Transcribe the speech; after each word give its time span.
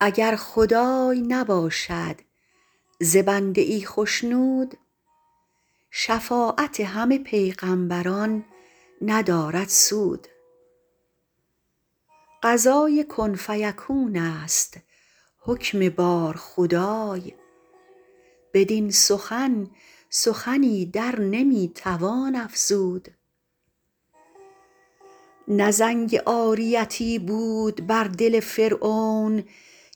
اگر 0.00 0.36
خدای 0.36 1.20
نباشد 1.20 2.16
ز 3.00 3.16
بنده 3.16 3.60
ای 3.60 3.86
خشنود 3.86 4.74
شفاعت 5.90 6.80
همه 6.80 7.18
پیغمبران 7.18 8.44
ندارد 9.02 9.68
سود. 9.68 10.26
قضای 12.42 13.04
کن 13.08 13.34
فیکونست 13.34 14.78
حکم 15.38 15.88
بارخدای 15.88 17.34
بدین 18.54 18.90
سخن 18.90 19.70
سخنی 20.10 20.86
در 20.86 21.20
نمی 21.20 21.72
توان 21.74 22.36
افزود. 22.36 23.08
نه 25.48 25.70
زنگ 25.70 26.16
عاریتی 26.16 27.18
بود 27.18 27.86
بر 27.86 28.04
دل 28.04 28.40
فرعون 28.40 29.44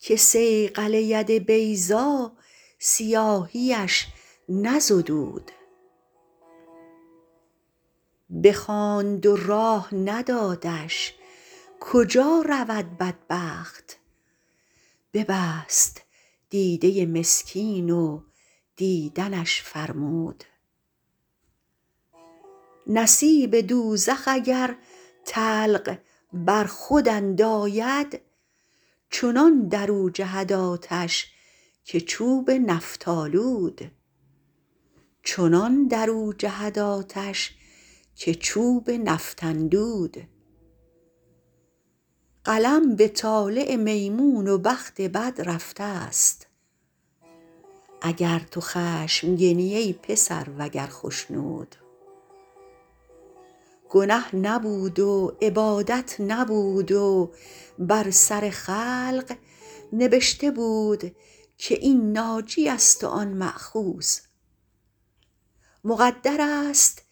که 0.00 0.16
صیقل 0.16 0.94
ید 0.94 1.30
بیضا 1.30 2.32
سیاهیش 2.78 4.06
نزدود. 4.48 5.50
بخواند 8.44 9.26
و 9.26 9.36
راه 9.36 9.94
ندادش 9.94 11.14
کجا 11.80 12.44
رود 12.48 12.98
بدبخت؟ 12.98 13.96
ببست 15.14 16.02
دیده 16.50 17.06
مسکین 17.06 17.90
و 17.90 18.20
دیدنش 18.76 19.62
فرمود. 19.62 20.44
نصیب 22.86 23.56
دوزخ 23.60 24.22
اگر 24.26 24.76
طلق 25.24 25.98
بر 26.32 26.64
خود 26.64 27.08
انداید 27.08 28.20
چنان 29.10 29.68
در 29.68 29.90
او 29.90 30.10
جهد 30.10 30.52
آتش 30.52 31.32
که 31.84 32.00
چوب 32.00 32.50
نفط 32.50 33.08
قلم 42.44 42.96
به 42.96 43.08
طالع 43.08 43.76
میمون 43.76 44.48
و 44.48 44.58
بخت 44.58 45.00
بد 45.00 45.40
رفتست 45.44 46.45
اگر 48.06 48.38
تو 48.50 48.60
خشمگنی 48.60 49.74
ای 49.74 49.92
پسر 49.92 50.46
وگر 50.58 50.86
خشنود. 50.86 51.76
گنه 53.88 54.36
نبود 54.36 54.98
و 55.00 55.36
عبادت 55.42 56.20
نبود 56.20 56.92
و 56.92 57.32
بر 57.78 58.10
سر 58.10 58.50
خلق 58.50 59.36
نبشته 59.92 60.50
بود 60.50 61.16
که 61.58 61.74
این 61.74 62.12
ناجیست 62.12 63.04
و 63.04 63.06
آن 63.06 63.28
مأخوذ 63.28 64.18
مقدرست 65.84 67.02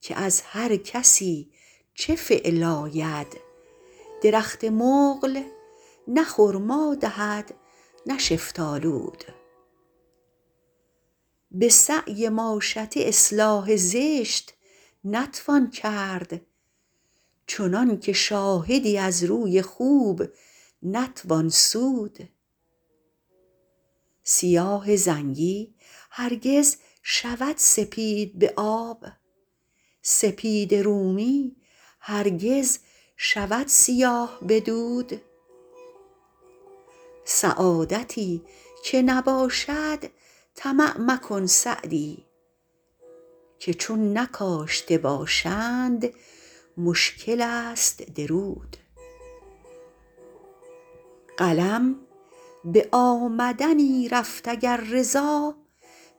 که 0.00 0.16
از 0.16 0.42
هر 0.44 0.76
کسی 0.76 1.50
چه 1.94 2.16
فعل 2.16 2.62
آید. 2.62 3.40
درخت 4.22 4.64
مقل 4.64 5.42
نه 6.08 6.24
خرما 6.24 6.94
دهد 6.94 7.54
نه 8.06 8.18
شفتالود. 8.18 9.24
به 11.50 11.68
سعی 11.68 12.28
ماشطه 12.28 13.00
اصلاح 13.00 13.76
زشت 13.76 14.54
نتوان 15.04 15.70
کرد. 15.70 16.40
چنان 17.46 18.00
که 18.00 18.12
شاهدی 18.12 18.98
از 18.98 19.24
روی 19.24 19.62
خوب 19.62 20.22
نتوان 20.82 21.48
سود. 21.48 22.28
سیاه 24.22 24.96
زنگی 24.96 25.74
هرگز 26.10 26.76
شود 27.02 27.56
سپید 27.56 28.38
به 28.38 28.52
آب. 28.56 29.06
سپید 30.02 30.74
رومی 30.74 31.56
هرگز 32.00 32.78
شود 33.16 33.66
سیاه 33.66 34.38
به 34.42 34.60
دود. 34.60 35.20
سعادتی 37.24 38.42
که 38.84 39.02
نباشد 39.02 39.98
طمع 40.62 40.96
مکن 40.98 41.46
سعدی 41.46 42.24
که 43.58 43.74
چون 43.74 44.18
نکاشته 44.18 44.98
باشند 44.98 46.10
مشکلست 46.76 48.02
درود. 48.02 48.76
قلم 51.36 51.96
به 52.64 52.88
آمدنی 52.92 54.08
رفت 54.08 54.48
اگر 54.48 54.76
رضا 54.76 55.54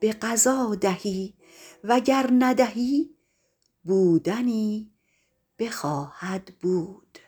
به 0.00 0.12
قضا 0.12 0.74
دهی 0.74 1.34
وگر 1.84 2.30
ندهی 2.38 3.10
بودنی 3.84 4.90
بخواهد 5.58 6.52
بود. 6.60 7.18